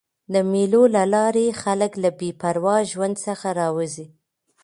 [0.33, 4.05] د مېلو له لاري خلک له بې پروا ژوند څخه راوځي.